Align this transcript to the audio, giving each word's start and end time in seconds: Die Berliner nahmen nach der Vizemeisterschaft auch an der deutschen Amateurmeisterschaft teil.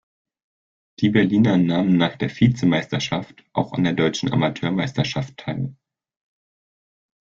Die 0.99 1.09
Berliner 1.11 1.57
nahmen 1.59 1.95
nach 1.95 2.15
der 2.15 2.31
Vizemeisterschaft 2.31 3.43
auch 3.53 3.73
an 3.73 3.83
der 3.83 3.93
deutschen 3.93 4.33
Amateurmeisterschaft 4.33 5.37
teil. 5.37 5.75